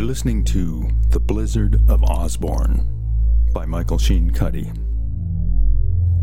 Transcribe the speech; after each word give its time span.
You're 0.00 0.08
listening 0.08 0.44
to 0.44 0.88
The 1.10 1.20
Blizzard 1.20 1.82
of 1.86 2.02
Osborne 2.02 2.86
by 3.52 3.66
Michael 3.66 3.98
Sheen 3.98 4.30
Cuddy. 4.30 4.72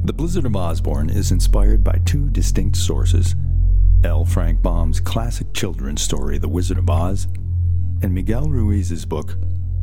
The 0.03 0.13
Blizzard 0.13 0.47
of 0.47 0.55
Osborne 0.55 1.11
is 1.11 1.31
inspired 1.31 1.83
by 1.83 1.99
two 2.03 2.27
distinct 2.31 2.75
sources 2.75 3.35
L. 4.03 4.25
Frank 4.25 4.63
Baum's 4.63 4.99
classic 4.99 5.53
children's 5.53 6.01
story, 6.01 6.39
The 6.39 6.49
Wizard 6.49 6.79
of 6.79 6.89
Oz, 6.89 7.27
and 8.01 8.15
Miguel 8.15 8.49
Ruiz's 8.49 9.05
book, 9.05 9.35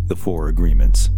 The 0.06 0.16
Four 0.16 0.48
Agreements. 0.48 1.10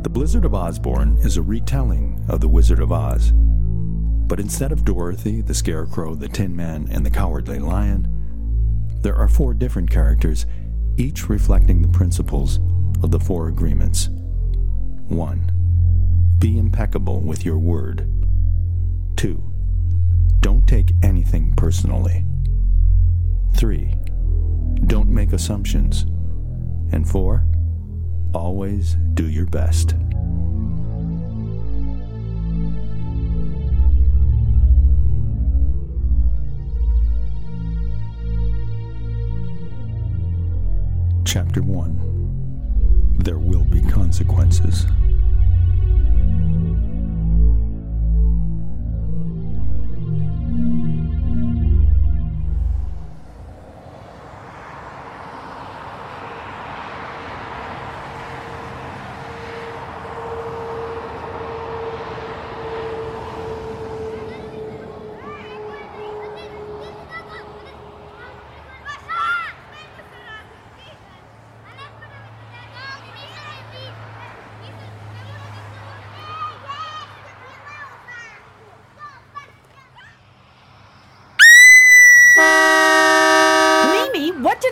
The 0.00 0.10
Blizzard 0.10 0.46
of 0.46 0.54
Osborne 0.54 1.18
is 1.18 1.36
a 1.36 1.42
retelling 1.42 2.24
of 2.26 2.40
The 2.40 2.48
Wizard 2.48 2.80
of 2.80 2.90
Oz, 2.90 3.32
but 3.34 4.40
instead 4.40 4.72
of 4.72 4.86
Dorothy, 4.86 5.42
the 5.42 5.52
Scarecrow, 5.52 6.14
the 6.14 6.28
Tin 6.28 6.56
Man, 6.56 6.88
and 6.90 7.04
the 7.04 7.10
Cowardly 7.10 7.58
Lion, 7.58 8.14
there 9.02 9.14
are 9.14 9.28
four 9.28 9.52
different 9.52 9.90
characters, 9.90 10.46
each 10.98 11.28
reflecting 11.28 11.80
the 11.80 11.88
principles 11.88 12.58
of 13.02 13.12
the 13.12 13.20
Four 13.20 13.48
Agreements. 13.48 14.08
1. 15.08 15.52
Be 16.38 16.58
impeccable 16.58 17.20
with 17.20 17.44
your 17.44 17.58
word. 17.58 18.10
2. 19.16 19.42
Don't 20.40 20.66
take 20.66 20.92
anything 21.02 21.54
personally. 21.56 22.24
3. 23.54 23.94
Don't 24.86 25.08
make 25.08 25.32
assumptions. 25.32 26.02
And 26.92 27.08
4. 27.08 27.44
Always 28.34 28.96
do 29.14 29.28
your 29.28 29.46
best. 29.46 29.94
Chapter 41.28 41.60
1 41.60 43.18
There 43.18 43.36
Will 43.36 43.64
Be 43.64 43.82
Consequences. 43.82 44.86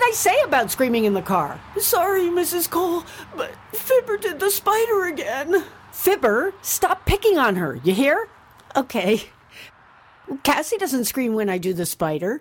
I 0.06 0.12
say 0.12 0.40
about 0.44 0.70
screaming 0.70 1.04
in 1.04 1.14
the 1.14 1.20
car? 1.20 1.60
Sorry, 1.78 2.26
Mrs. 2.26 2.70
Cole, 2.70 3.04
but 3.34 3.50
Fibber 3.72 4.16
did 4.16 4.38
the 4.38 4.52
spider 4.52 5.06
again. 5.06 5.64
Fibber, 5.90 6.54
stop 6.62 7.04
picking 7.06 7.38
on 7.38 7.56
her, 7.56 7.80
you 7.82 7.92
hear? 7.92 8.28
Okay. 8.76 9.24
Cassie 10.44 10.76
doesn't 10.76 11.06
scream 11.06 11.34
when 11.34 11.50
I 11.50 11.58
do 11.58 11.74
the 11.74 11.84
spider. 11.84 12.40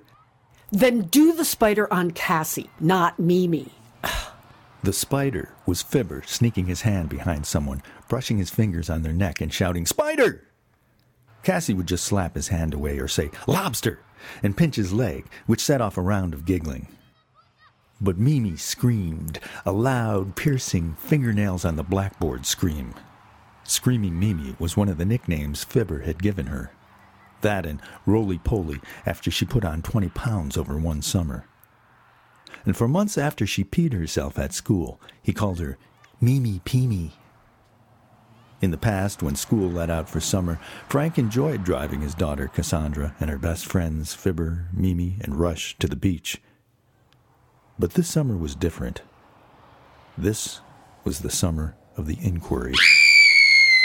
Then 0.71 1.01
do 1.07 1.33
the 1.33 1.43
spider 1.43 1.91
on 1.91 2.11
Cassie, 2.11 2.69
not 2.79 3.17
Mimi. 3.17 3.71
The 4.83 4.93
spider 4.93 5.49
was 5.65 5.81
Fibber 5.81 6.21
sneaking 6.27 6.67
his 6.67 6.83
hand 6.83 7.09
behind 7.09 7.47
someone, 7.47 7.81
brushing 8.07 8.37
his 8.37 8.51
fingers 8.51 8.91
on 8.91 9.01
their 9.01 9.11
neck 9.11 9.41
and 9.41 9.51
shouting, 9.51 9.87
Spider! 9.87 10.47
Cassie 11.41 11.73
would 11.73 11.87
just 11.87 12.05
slap 12.05 12.35
his 12.35 12.49
hand 12.49 12.75
away 12.75 12.99
or 12.99 13.07
say, 13.07 13.31
Lobster! 13.47 14.01
and 14.43 14.55
pinch 14.55 14.75
his 14.75 14.93
leg, 14.93 15.25
which 15.47 15.61
set 15.61 15.81
off 15.81 15.97
a 15.97 16.01
round 16.01 16.35
of 16.35 16.45
giggling. 16.45 16.89
But 18.01 18.17
Mimi 18.17 18.57
screamed, 18.57 19.39
a 19.65 19.71
loud, 19.71 20.35
piercing, 20.35 20.95
fingernails 20.99 21.63
on 21.63 21.77
the 21.77 21.83
blackboard 21.83 22.45
scream. 22.45 22.93
Screaming 23.63 24.19
Mimi 24.19 24.55
was 24.59 24.75
one 24.75 24.89
of 24.89 24.97
the 24.97 25.05
nicknames 25.05 25.63
Fibber 25.63 26.01
had 26.01 26.21
given 26.21 26.47
her. 26.47 26.71
That 27.41 27.65
and 27.65 27.81
roly 28.05 28.37
poly 28.37 28.81
after 29.05 29.31
she 29.31 29.45
put 29.45 29.63
on 29.63 29.81
20 29.81 30.09
pounds 30.09 30.57
over 30.57 30.77
one 30.77 31.01
summer. 31.01 31.47
And 32.65 32.75
for 32.75 32.87
months 32.87 33.17
after 33.17 33.45
she 33.45 33.63
peed 33.63 33.93
herself 33.93 34.37
at 34.37 34.53
school, 34.53 34.99
he 35.21 35.33
called 35.33 35.59
her 35.59 35.77
Mimi 36.19 36.59
Peemy. 36.65 37.11
In 38.61 38.71
the 38.71 38.77
past, 38.77 39.21
when 39.21 39.35
school 39.35 39.69
let 39.69 39.89
out 39.89 40.09
for 40.09 40.19
summer, 40.19 40.59
Frank 40.89 41.17
enjoyed 41.17 41.63
driving 41.63 42.01
his 42.01 42.15
daughter 42.15 42.47
Cassandra 42.47 43.15
and 43.19 43.29
her 43.29 43.37
best 43.37 43.65
friends 43.65 44.13
Fibber, 44.13 44.67
Mimi, 44.73 45.17
and 45.21 45.39
Rush 45.39 45.77
to 45.79 45.87
the 45.87 45.95
beach. 45.95 46.41
But 47.77 47.93
this 47.95 48.07
summer 48.07 48.37
was 48.37 48.55
different. 48.55 49.01
This 50.17 50.61
was 51.03 51.19
the 51.19 51.29
summer 51.29 51.75
of 51.97 52.07
the 52.07 52.17
inquiry. 52.21 52.73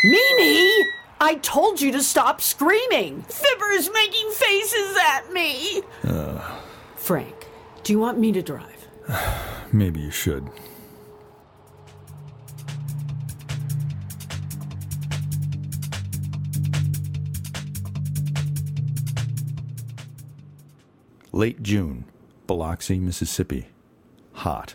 Mimi! 0.05 0.87
I 1.21 1.39
told 1.43 1.81
you 1.81 1.93
to 1.93 2.03
stop 2.03 2.41
screaming! 2.41 3.23
Fibber's 3.23 3.91
making 3.93 4.31
faces 4.31 4.97
at 4.97 5.33
me! 5.33 5.83
Uh. 6.05 6.41
Frank, 6.97 7.49
do 7.83 7.93
you 7.93 7.99
want 7.99 8.19
me 8.19 8.31
to 8.33 8.43
drive? 8.43 8.89
Maybe 9.73 10.01
you 10.01 10.11
should. 10.11 10.49
Late 21.33 21.63
June, 21.63 22.05
Biloxi, 22.47 22.99
Mississippi. 22.99 23.67
Hot. 24.41 24.75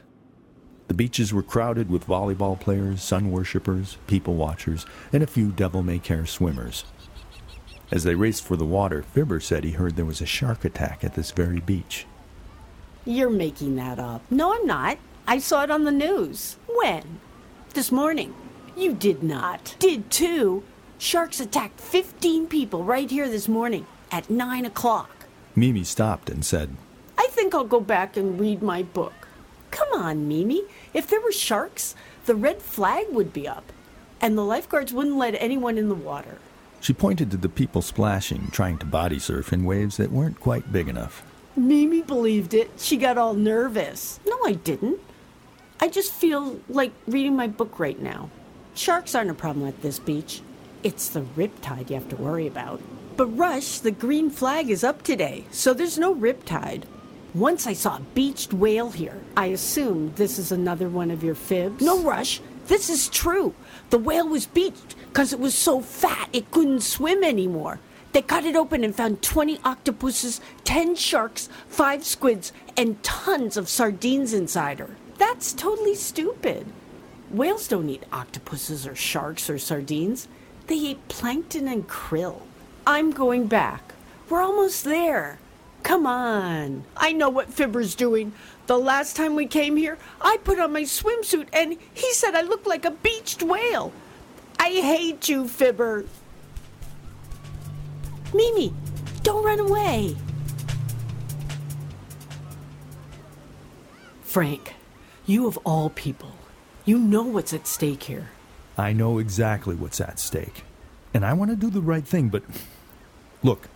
The 0.90 0.94
beaches 0.94 1.34
were 1.34 1.42
crowded 1.42 1.90
with 1.90 2.06
volleyball 2.06 2.60
players, 2.60 3.02
sun 3.02 3.32
worshippers, 3.32 3.98
people 4.06 4.36
watchers, 4.36 4.86
and 5.12 5.24
a 5.24 5.28
few 5.28 5.52
devil 5.52 5.82
may 5.82 5.98
care 5.98 6.28
swimmers. 6.28 6.86
As 7.90 8.04
they 8.04 8.14
raced 8.14 8.44
for 8.44 8.56
the 8.56 8.64
water, 8.64 9.02
Fibber 9.02 9.40
said 9.40 9.64
he 9.64 9.72
heard 9.72 9.96
there 9.96 10.06
was 10.06 10.22
a 10.22 10.28
shark 10.28 10.66
attack 10.66 11.04
at 11.04 11.16
this 11.16 11.32
very 11.32 11.62
beach. 11.62 12.06
You're 13.06 13.32
making 13.32 13.76
that 13.78 13.98
up. 13.98 14.22
No, 14.30 14.54
I'm 14.54 14.68
not. 14.68 15.00
I 15.28 15.40
saw 15.40 15.64
it 15.64 15.72
on 15.72 15.84
the 15.84 15.92
news. 15.92 16.58
When? 16.68 17.20
This 17.74 17.92
morning. 17.92 18.36
You 18.78 18.94
did 18.94 19.24
not. 19.24 19.76
Did 19.80 20.12
too. 20.12 20.64
Sharks 21.00 21.40
attacked 21.40 21.80
15 21.82 22.46
people 22.46 22.84
right 22.84 23.10
here 23.10 23.28
this 23.28 23.48
morning 23.48 23.88
at 24.12 24.30
9 24.30 24.66
o'clock. 24.66 25.26
Mimi 25.56 25.84
stopped 25.84 26.30
and 26.30 26.46
said, 26.46 26.70
I 27.18 27.26
think 27.32 27.56
I'll 27.56 27.64
go 27.64 27.80
back 27.80 28.16
and 28.16 28.40
read 28.40 28.62
my 28.62 28.84
book. 28.84 29.25
Come 29.76 29.92
on, 29.92 30.30
Mimi. 30.30 30.64
If 30.94 31.08
there 31.08 31.20
were 31.20 31.34
sharks, 31.34 31.96
the 32.28 32.34
red 32.34 32.62
flag 32.62 33.08
would 33.10 33.34
be 33.34 33.46
up, 33.46 33.74
and 34.22 34.38
the 34.38 34.46
lifeguards 34.46 34.94
wouldn't 34.94 35.18
let 35.18 35.36
anyone 35.36 35.78
in 35.78 35.90
the 35.90 35.96
water. 35.96 36.38
She 36.80 36.94
pointed 36.94 37.30
to 37.32 37.38
the 37.38 37.50
people 37.50 37.82
splashing, 37.82 38.48
trying 38.52 38.78
to 38.78 38.86
body 38.86 39.20
surf 39.20 39.52
in 39.52 39.66
waves 39.66 39.98
that 39.98 40.14
weren't 40.14 40.40
quite 40.40 40.72
big 40.72 40.88
enough. 40.88 41.24
Mimi 41.58 42.02
believed 42.02 42.54
it. 42.54 42.72
She 42.78 42.96
got 42.96 43.18
all 43.18 43.34
nervous. 43.34 44.22
No, 44.26 44.38
I 44.46 44.54
didn't. 44.54 45.02
I 45.82 45.90
just 45.90 46.14
feel 46.14 46.58
like 46.70 46.94
reading 47.06 47.36
my 47.36 47.48
book 47.48 47.78
right 47.78 48.00
now. 48.02 48.30
Sharks 48.76 49.14
aren't 49.14 49.32
a 49.32 49.34
problem 49.34 49.68
at 49.68 49.82
this 49.82 50.00
beach. 50.00 50.42
It's 50.84 51.10
the 51.10 51.22
riptide 51.36 51.90
you 51.90 51.96
have 51.96 52.08
to 52.10 52.16
worry 52.16 52.48
about. 52.48 52.82
But 53.18 53.38
Rush, 53.38 53.80
the 53.80 53.92
green 53.92 54.30
flag 54.30 54.70
is 54.70 54.86
up 54.86 55.04
today, 55.04 55.44
so 55.52 55.74
there's 55.74 55.98
no 55.98 56.16
riptide. 56.16 56.84
Once 57.36 57.68
I 57.68 57.74
saw 57.74 57.98
a 57.98 58.02
beached 58.14 58.54
whale 58.54 58.92
here. 58.92 59.20
I 59.36 59.48
assume 59.48 60.14
this 60.16 60.40
is 60.40 60.54
another 60.54 60.88
one 60.88 61.12
of 61.12 61.22
your 61.22 61.36
fibs. 61.36 61.84
No, 61.84 62.02
Rush, 62.02 62.40
this 62.68 62.90
is 62.90 63.10
true. 63.10 63.54
The 63.90 63.98
whale 63.98 64.26
was 64.26 64.46
beached 64.46 64.96
because 65.10 65.34
it 65.34 65.40
was 65.40 65.54
so 65.54 65.82
fat 65.82 66.30
it 66.32 66.50
couldn't 66.52 66.80
swim 66.80 67.26
anymore. 67.26 67.82
They 68.14 68.22
cut 68.22 68.46
it 68.46 68.56
open 68.56 68.86
and 68.86 68.96
found 68.96 69.22
20 69.22 69.60
octopuses, 69.66 70.40
10 70.64 70.96
sharks, 70.96 71.50
5 71.68 72.06
squids, 72.06 72.54
and 72.78 73.04
tons 73.04 73.58
of 73.58 73.68
sardines 73.68 74.34
inside 74.34 74.80
her. 74.80 74.96
That's 75.18 75.52
totally 75.52 75.96
stupid. 75.96 76.66
Whales 77.30 77.68
don't 77.68 77.90
eat 77.90 78.04
octopuses 78.14 78.88
or 78.88 78.96
sharks 78.96 79.50
or 79.50 79.58
sardines. 79.58 80.30
They 80.68 80.76
eat 80.76 81.10
plankton 81.10 81.68
and 81.68 81.86
krill. 81.86 82.44
I'm 82.88 83.12
going 83.12 83.48
back. 83.48 83.94
We're 84.30 84.42
almost 84.42 84.86
there. 84.86 85.40
Come 85.86 86.08
on. 86.08 86.84
I 86.98 87.12
know 87.12 87.30
what 87.30 87.54
Fibber's 87.54 87.94
doing. 87.94 88.34
The 88.66 88.76
last 88.76 89.16
time 89.16 89.36
we 89.36 89.46
came 89.46 89.78
here, 89.78 90.00
I 90.20 90.38
put 90.44 90.60
on 90.60 90.74
my 90.74 90.82
swimsuit 90.82 91.48
and 91.54 91.78
he 91.94 92.12
said 92.14 92.34
I 92.34 92.42
looked 92.42 92.66
like 92.66 92.86
a 92.86 92.92
beached 92.92 93.44
whale. 93.44 93.94
I 94.60 94.70
hate 94.70 95.30
you, 95.30 95.48
Fibber. 95.48 96.06
Mimi, 98.34 98.74
don't 99.22 99.46
run 99.46 99.60
away. 99.60 100.16
Frank, 104.24 104.74
You 105.28 105.46
of 105.46 105.60
all 105.64 105.92
people, 105.92 106.32
you 106.84 106.98
know 106.98 107.22
what's 107.22 107.54
at 107.54 107.68
stake 107.68 108.02
here. 108.02 108.32
I 108.76 108.92
know 108.92 109.20
exactly 109.20 109.76
what's 109.76 110.02
at 110.02 110.20
stake. 110.20 110.64
And 111.14 111.24
I 111.24 111.34
want 111.34 111.52
to 111.52 111.56
do 111.56 111.70
the 111.70 111.80
right 111.80 112.06
thing, 112.06 112.30
but 112.30 112.42
look, 113.44 113.70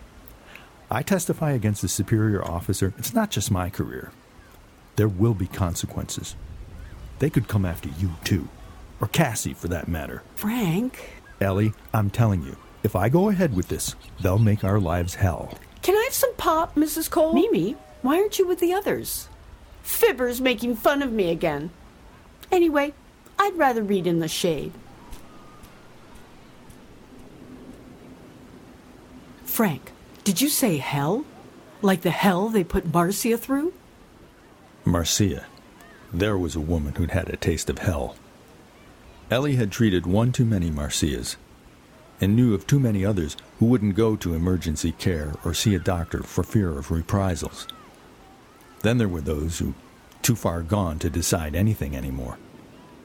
I 0.90 1.02
testify 1.02 1.52
against 1.52 1.84
a 1.84 1.88
superior 1.88 2.44
officer. 2.44 2.92
It's 2.98 3.14
not 3.14 3.30
just 3.30 3.50
my 3.50 3.70
career. 3.70 4.10
There 4.96 5.06
will 5.06 5.34
be 5.34 5.46
consequences. 5.46 6.34
They 7.20 7.30
could 7.30 7.46
come 7.46 7.64
after 7.64 7.88
you, 7.98 8.10
too. 8.24 8.48
Or 9.00 9.06
Cassie, 9.06 9.54
for 9.54 9.68
that 9.68 9.86
matter. 9.86 10.22
Frank. 10.34 11.12
Ellie, 11.40 11.72
I'm 11.94 12.10
telling 12.10 12.42
you, 12.42 12.56
if 12.82 12.96
I 12.96 13.08
go 13.08 13.28
ahead 13.28 13.54
with 13.54 13.68
this, 13.68 13.94
they'll 14.20 14.38
make 14.38 14.64
our 14.64 14.80
lives 14.80 15.14
hell. 15.14 15.56
Can 15.82 15.94
I 15.94 16.02
have 16.04 16.14
some 16.14 16.34
pop, 16.34 16.74
Mrs. 16.74 17.08
Cole? 17.08 17.34
Mimi, 17.34 17.76
why 18.02 18.18
aren't 18.18 18.38
you 18.38 18.46
with 18.46 18.58
the 18.58 18.72
others? 18.72 19.28
Fibber's 19.82 20.40
making 20.40 20.76
fun 20.76 21.02
of 21.02 21.12
me 21.12 21.30
again. 21.30 21.70
Anyway, 22.50 22.92
I'd 23.38 23.56
rather 23.56 23.82
read 23.82 24.06
in 24.06 24.18
the 24.18 24.28
shade. 24.28 24.72
Frank, 29.44 29.92
did 30.24 30.40
you 30.40 30.48
say 30.48 30.78
hell? 30.78 31.24
Like 31.82 32.02
the 32.02 32.10
hell 32.10 32.48
they 32.48 32.64
put 32.64 32.92
Marcia 32.92 33.38
through? 33.38 33.72
Marcia. 34.84 35.46
There 36.12 36.36
was 36.36 36.56
a 36.56 36.60
woman 36.60 36.94
who'd 36.94 37.12
had 37.12 37.28
a 37.28 37.36
taste 37.36 37.70
of 37.70 37.78
hell. 37.78 38.16
Ellie 39.30 39.56
had 39.56 39.70
treated 39.70 40.06
one 40.06 40.32
too 40.32 40.44
many 40.44 40.70
Marcias, 40.70 41.36
and 42.20 42.34
knew 42.34 42.52
of 42.52 42.66
too 42.66 42.80
many 42.80 43.04
others 43.04 43.36
who 43.58 43.66
wouldn't 43.66 43.94
go 43.94 44.16
to 44.16 44.34
emergency 44.34 44.92
care 44.92 45.34
or 45.44 45.54
see 45.54 45.74
a 45.74 45.78
doctor 45.78 46.22
for 46.22 46.42
fear 46.42 46.70
of 46.78 46.90
reprisals. 46.90 47.66
Then 48.82 48.98
there 48.98 49.08
were 49.08 49.20
those 49.20 49.58
who 49.58 49.74
too 50.22 50.36
far 50.36 50.62
gone 50.62 50.98
to 50.98 51.08
decide 51.10 51.54
anything 51.54 51.96
anymore. 51.96 52.38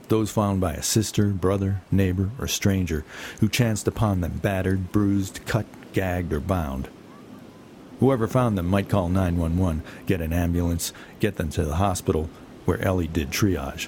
Those 0.07 0.31
found 0.31 0.61
by 0.61 0.73
a 0.73 0.83
sister, 0.83 1.27
brother, 1.27 1.81
neighbor, 1.91 2.29
or 2.39 2.47
stranger 2.47 3.05
who 3.39 3.47
chanced 3.47 3.87
upon 3.87 4.21
them 4.21 4.39
battered, 4.41 4.91
bruised, 4.91 5.45
cut, 5.45 5.65
gagged, 5.93 6.33
or 6.33 6.39
bound. 6.39 6.89
Whoever 8.05 8.27
found 8.27 8.55
them 8.55 8.67
might 8.67 8.87
call 8.87 9.09
911, 9.09 9.81
get 10.05 10.21
an 10.21 10.31
ambulance, 10.31 10.93
get 11.19 11.37
them 11.37 11.49
to 11.49 11.65
the 11.65 11.77
hospital 11.77 12.29
where 12.65 12.79
Ellie 12.79 13.07
did 13.07 13.31
triage. 13.31 13.87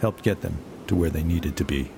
Helped 0.00 0.22
get 0.22 0.40
them 0.40 0.56
to 0.86 0.96
where 0.96 1.10
they 1.10 1.22
needed 1.22 1.58
to 1.58 1.64
be. 1.66 1.90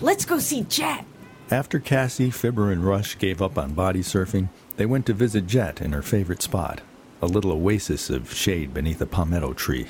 Let's 0.00 0.24
go 0.24 0.38
see 0.38 0.62
Jet. 0.62 1.04
After 1.50 1.78
Cassie, 1.78 2.30
Fibber, 2.30 2.72
and 2.72 2.86
Rush 2.86 3.18
gave 3.18 3.42
up 3.42 3.58
on 3.58 3.74
body 3.74 4.00
surfing, 4.00 4.48
they 4.78 4.86
went 4.86 5.04
to 5.04 5.12
visit 5.12 5.46
Jet 5.46 5.82
in 5.82 5.92
her 5.92 6.00
favorite 6.00 6.40
spot, 6.40 6.80
a 7.20 7.26
little 7.26 7.52
oasis 7.52 8.08
of 8.08 8.32
shade 8.32 8.72
beneath 8.72 9.02
a 9.02 9.06
palmetto 9.06 9.52
tree. 9.52 9.88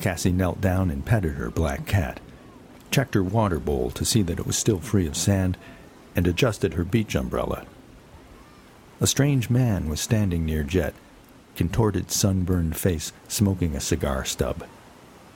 Cassie 0.00 0.30
knelt 0.30 0.60
down 0.60 0.88
and 0.88 1.04
petted 1.04 1.32
her 1.32 1.50
black 1.50 1.84
cat, 1.84 2.20
checked 2.90 3.14
her 3.14 3.22
water 3.22 3.58
bowl 3.58 3.90
to 3.90 4.04
see 4.04 4.22
that 4.22 4.38
it 4.38 4.46
was 4.46 4.56
still 4.56 4.80
free 4.80 5.06
of 5.06 5.16
sand, 5.16 5.56
and 6.16 6.26
adjusted 6.26 6.74
her 6.74 6.84
beach 6.84 7.14
umbrella. 7.14 7.64
A 9.00 9.06
strange 9.06 9.48
man 9.48 9.88
was 9.88 10.00
standing 10.00 10.44
near 10.44 10.62
Jet, 10.62 10.94
contorted, 11.56 12.10
sunburned 12.10 12.76
face 12.76 13.12
smoking 13.28 13.74
a 13.74 13.80
cigar 13.80 14.24
stub. 14.24 14.64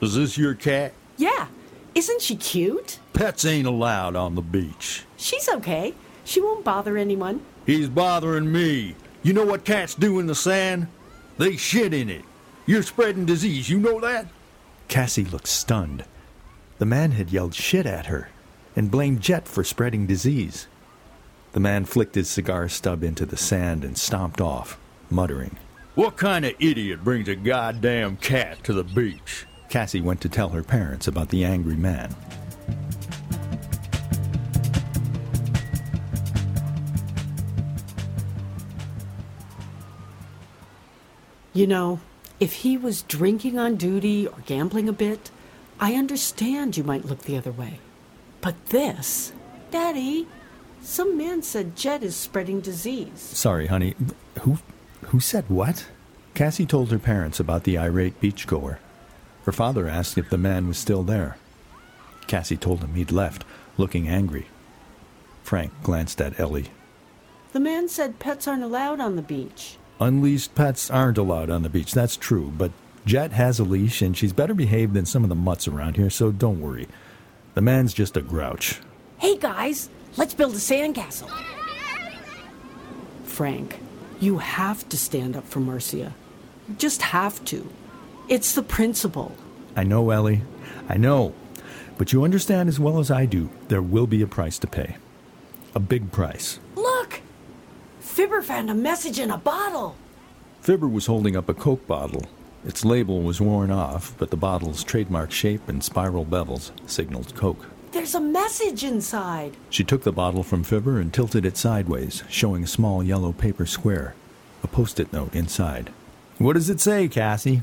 Is 0.00 0.14
this 0.14 0.36
your 0.36 0.54
cat? 0.54 0.92
Yeah. 1.16 1.46
Isn't 1.94 2.20
she 2.20 2.36
cute? 2.36 2.98
Pets 3.12 3.44
ain't 3.44 3.66
allowed 3.66 4.16
on 4.16 4.34
the 4.34 4.42
beach. 4.42 5.04
She's 5.16 5.48
okay. 5.48 5.94
She 6.24 6.40
won't 6.40 6.64
bother 6.64 6.96
anyone. 6.96 7.40
He's 7.66 7.88
bothering 7.88 8.50
me. 8.50 8.96
You 9.22 9.32
know 9.32 9.46
what 9.46 9.64
cats 9.64 9.94
do 9.94 10.18
in 10.18 10.26
the 10.26 10.34
sand? 10.34 10.88
They 11.38 11.56
shit 11.56 11.94
in 11.94 12.10
it. 12.10 12.24
You're 12.66 12.82
spreading 12.82 13.26
disease, 13.26 13.70
you 13.70 13.78
know 13.78 14.00
that? 14.00 14.26
Cassie 14.88 15.24
looked 15.24 15.46
stunned. 15.46 16.04
The 16.78 16.86
man 16.86 17.12
had 17.12 17.30
yelled 17.30 17.54
shit 17.54 17.86
at 17.86 18.06
her 18.06 18.30
and 18.74 18.90
blamed 18.90 19.20
Jet 19.20 19.46
for 19.46 19.62
spreading 19.62 20.06
disease. 20.06 20.66
The 21.52 21.60
man 21.60 21.84
flicked 21.84 22.16
his 22.16 22.28
cigar 22.28 22.68
stub 22.68 23.04
into 23.04 23.24
the 23.24 23.36
sand 23.36 23.84
and 23.84 23.96
stomped 23.96 24.40
off, 24.40 24.76
muttering. 25.08 25.56
What 25.94 26.16
kind 26.16 26.44
of 26.44 26.54
idiot 26.58 27.04
brings 27.04 27.28
a 27.28 27.36
goddamn 27.36 28.16
cat 28.16 28.64
to 28.64 28.72
the 28.72 28.82
beach? 28.82 29.46
Cassie 29.68 30.00
went 30.00 30.20
to 30.22 30.28
tell 30.28 30.48
her 30.48 30.64
parents 30.64 31.06
about 31.06 31.28
the 31.28 31.44
angry 31.44 31.76
man. 31.76 32.12
You 41.52 41.68
know, 41.68 42.00
if 42.40 42.52
he 42.52 42.76
was 42.76 43.02
drinking 43.02 43.60
on 43.60 43.76
duty 43.76 44.26
or 44.26 44.38
gambling 44.44 44.88
a 44.88 44.92
bit, 44.92 45.30
I 45.80 45.94
understand 45.94 46.76
you 46.76 46.84
might 46.84 47.04
look 47.04 47.22
the 47.22 47.36
other 47.36 47.52
way. 47.52 47.80
But 48.40 48.66
this, 48.66 49.32
Daddy, 49.70 50.26
some 50.82 51.16
man 51.16 51.42
said 51.42 51.76
Jet 51.76 52.02
is 52.02 52.14
spreading 52.14 52.60
disease. 52.60 53.20
Sorry, 53.20 53.66
honey. 53.66 53.94
Who 54.40 54.58
who 55.06 55.20
said 55.20 55.44
what? 55.48 55.86
Cassie 56.34 56.66
told 56.66 56.90
her 56.90 56.98
parents 56.98 57.38
about 57.38 57.64
the 57.64 57.78
irate 57.78 58.20
beachgoer. 58.20 58.78
Her 59.44 59.52
father 59.52 59.88
asked 59.88 60.18
if 60.18 60.30
the 60.30 60.38
man 60.38 60.66
was 60.66 60.78
still 60.78 61.02
there. 61.02 61.36
Cassie 62.26 62.56
told 62.56 62.80
him 62.80 62.94
he'd 62.94 63.12
left, 63.12 63.44
looking 63.76 64.08
angry. 64.08 64.46
Frank 65.42 65.72
glanced 65.82 66.20
at 66.20 66.40
Ellie. 66.40 66.70
The 67.52 67.60
man 67.60 67.88
said 67.88 68.18
pets 68.18 68.48
aren't 68.48 68.62
allowed 68.62 69.00
on 69.00 69.16
the 69.16 69.22
beach. 69.22 69.76
Unleashed 70.00 70.54
pets 70.54 70.90
aren't 70.90 71.18
allowed 71.18 71.50
on 71.50 71.62
the 71.62 71.68
beach, 71.68 71.92
that's 71.92 72.16
true, 72.16 72.52
but 72.56 72.72
Jet 73.06 73.32
has 73.32 73.58
a 73.58 73.64
leash 73.64 74.00
and 74.00 74.16
she's 74.16 74.32
better 74.32 74.54
behaved 74.54 74.94
than 74.94 75.04
some 75.04 75.22
of 75.22 75.28
the 75.28 75.34
mutts 75.34 75.68
around 75.68 75.96
here, 75.96 76.10
so 76.10 76.32
don't 76.32 76.60
worry. 76.60 76.88
The 77.54 77.60
man's 77.60 77.92
just 77.92 78.16
a 78.16 78.22
grouch. 78.22 78.80
Hey 79.18 79.36
guys, 79.36 79.90
let's 80.16 80.34
build 80.34 80.54
a 80.54 80.58
sandcastle. 80.58 81.30
Frank, 83.24 83.78
you 84.20 84.38
have 84.38 84.88
to 84.88 84.96
stand 84.96 85.36
up 85.36 85.46
for 85.46 85.60
Marcia. 85.60 86.14
You 86.68 86.74
just 86.76 87.02
have 87.02 87.44
to. 87.46 87.68
It's 88.28 88.54
the 88.54 88.62
principle. 88.62 89.36
I 89.76 89.84
know, 89.84 90.10
Ellie. 90.10 90.42
I 90.88 90.96
know. 90.96 91.34
But 91.98 92.12
you 92.12 92.24
understand 92.24 92.68
as 92.68 92.80
well 92.80 92.98
as 92.98 93.10
I 93.10 93.26
do, 93.26 93.50
there 93.68 93.82
will 93.82 94.06
be 94.06 94.22
a 94.22 94.26
price 94.26 94.58
to 94.60 94.66
pay. 94.66 94.96
A 95.74 95.80
big 95.80 96.10
price. 96.10 96.58
Look! 96.74 97.20
Fibber 98.00 98.42
found 98.42 98.70
a 98.70 98.74
message 98.74 99.18
in 99.18 99.30
a 99.30 99.38
bottle. 99.38 99.96
Fibber 100.60 100.88
was 100.88 101.06
holding 101.06 101.36
up 101.36 101.48
a 101.48 101.54
Coke 101.54 101.86
bottle. 101.86 102.24
Its 102.64 102.84
label 102.84 103.20
was 103.20 103.40
worn 103.40 103.70
off, 103.70 104.14
but 104.18 104.30
the 104.30 104.36
bottle's 104.36 104.82
trademark 104.82 105.30
shape 105.30 105.68
and 105.68 105.84
spiral 105.84 106.24
bevels 106.24 106.70
signaled 106.86 107.34
Coke. 107.34 107.66
There's 107.92 108.14
a 108.14 108.20
message 108.20 108.82
inside. 108.82 109.56
She 109.70 109.84
took 109.84 110.02
the 110.02 110.12
bottle 110.12 110.42
from 110.42 110.64
Fibber 110.64 110.98
and 110.98 111.12
tilted 111.12 111.44
it 111.44 111.56
sideways, 111.56 112.24
showing 112.28 112.64
a 112.64 112.66
small 112.66 113.04
yellow 113.04 113.32
paper 113.32 113.66
square, 113.66 114.14
a 114.62 114.66
post 114.66 114.98
it 114.98 115.12
note 115.12 115.34
inside. 115.34 115.92
What 116.38 116.54
does 116.54 116.70
it 116.70 116.80
say, 116.80 117.06
Cassie? 117.06 117.62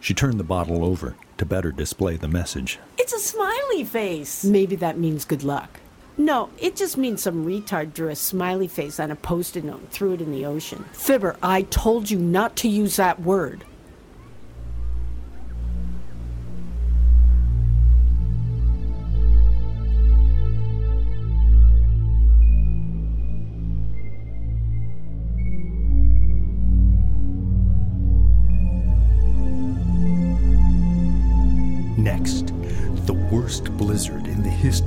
She 0.00 0.14
turned 0.14 0.40
the 0.40 0.44
bottle 0.44 0.84
over 0.84 1.14
to 1.38 1.46
better 1.46 1.72
display 1.72 2.16
the 2.16 2.28
message. 2.28 2.78
It's 2.98 3.12
a 3.12 3.18
smiley 3.18 3.84
face. 3.84 4.44
Maybe 4.44 4.76
that 4.76 4.98
means 4.98 5.24
good 5.24 5.44
luck. 5.44 5.80
No, 6.18 6.50
it 6.58 6.76
just 6.76 6.98
means 6.98 7.22
some 7.22 7.46
retard 7.46 7.94
drew 7.94 8.08
a 8.08 8.16
smiley 8.16 8.68
face 8.68 9.00
on 9.00 9.10
a 9.10 9.16
post 9.16 9.56
it 9.56 9.64
note 9.64 9.80
and 9.80 9.90
threw 9.90 10.12
it 10.12 10.20
in 10.20 10.32
the 10.32 10.44
ocean. 10.44 10.84
Fibber, 10.92 11.36
I 11.42 11.62
told 11.62 12.10
you 12.10 12.18
not 12.18 12.56
to 12.56 12.68
use 12.68 12.96
that 12.96 13.20
word. 13.20 13.64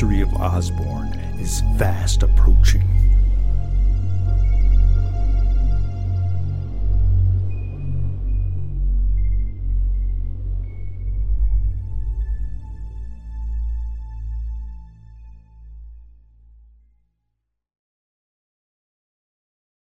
Of 0.03 0.33
Osborne 0.35 1.13
is 1.39 1.61
fast 1.77 2.23
approaching. 2.23 2.92